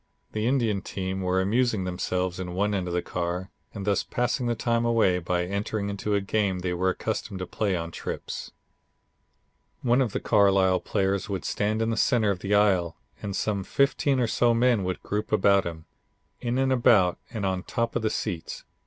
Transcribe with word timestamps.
The 0.31 0.47
Indian 0.47 0.81
team 0.81 1.21
were 1.21 1.39
amusing 1.39 1.83
themselves 1.83 2.39
in 2.39 2.55
one 2.55 2.73
end 2.73 2.87
of 2.87 2.93
the 2.95 3.03
car, 3.03 3.51
and 3.71 3.85
thus 3.85 4.01
passing 4.01 4.47
the 4.47 4.55
time 4.55 4.83
away 4.83 5.19
by 5.19 5.45
entering 5.45 5.89
into 5.89 6.15
a 6.15 6.21
game 6.21 6.57
they 6.61 6.73
were 6.73 6.89
accustomed 6.89 7.37
to 7.37 7.45
play 7.45 7.75
on 7.75 7.91
trips. 7.91 8.49
One 9.83 10.01
of 10.01 10.11
the 10.11 10.19
Carlisle 10.19 10.79
players 10.79 11.29
would 11.29 11.45
stand 11.45 11.83
in 11.83 11.91
the 11.91 11.97
center 11.97 12.31
of 12.31 12.39
the 12.39 12.55
aisle 12.55 12.97
and 13.21 13.35
some 13.35 13.63
fifteen 13.63 14.19
or 14.19 14.25
so 14.25 14.55
men 14.55 14.83
would 14.85 15.03
group 15.03 15.31
about 15.31 15.67
him, 15.67 15.85
in 16.39 16.57
and 16.57 16.73
about 16.73 17.19
and 17.29 17.45
on 17.45 17.61
top 17.61 17.95
of 17.95 18.01
the 18.01 18.09
seats. 18.09 18.63